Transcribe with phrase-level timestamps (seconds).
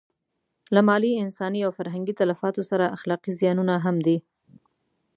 [0.73, 4.17] له مالي، انساني او فرهنګي تلفاتو سره اخلاقي زیانونه هم دي.